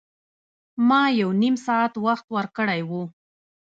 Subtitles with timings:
[0.87, 2.91] ما یو نیم ساعت وخت ورکړی و.